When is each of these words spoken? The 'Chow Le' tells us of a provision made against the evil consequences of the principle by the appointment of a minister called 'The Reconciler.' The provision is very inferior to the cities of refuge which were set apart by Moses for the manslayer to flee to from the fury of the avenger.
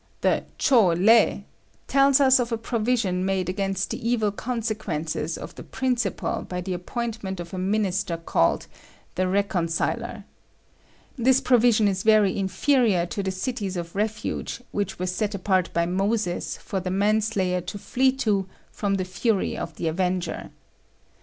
The 0.21 0.45
'Chow 0.57 0.95
Le' 0.97 1.43
tells 1.85 2.19
us 2.19 2.39
of 2.39 2.51
a 2.51 2.57
provision 2.57 3.23
made 3.23 3.49
against 3.49 3.91
the 3.91 4.09
evil 4.09 4.31
consequences 4.31 5.37
of 5.37 5.53
the 5.53 5.61
principle 5.63 6.43
by 6.49 6.59
the 6.59 6.73
appointment 6.73 7.39
of 7.39 7.53
a 7.53 7.59
minister 7.59 8.17
called 8.17 8.65
'The 9.13 9.27
Reconciler.' 9.27 10.23
The 11.17 11.41
provision 11.45 11.87
is 11.87 12.01
very 12.01 12.35
inferior 12.35 13.05
to 13.05 13.21
the 13.21 13.29
cities 13.29 13.77
of 13.77 13.95
refuge 13.95 14.63
which 14.71 14.97
were 14.97 15.05
set 15.05 15.35
apart 15.35 15.71
by 15.71 15.85
Moses 15.85 16.57
for 16.57 16.79
the 16.79 16.89
manslayer 16.89 17.61
to 17.61 17.77
flee 17.77 18.11
to 18.13 18.47
from 18.71 18.95
the 18.95 19.05
fury 19.05 19.55
of 19.55 19.75
the 19.75 19.87
avenger. 19.87 20.49